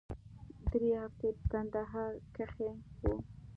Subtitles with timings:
[0.71, 2.69] درې هفتې په کندهار کښې
[3.01, 3.13] وو.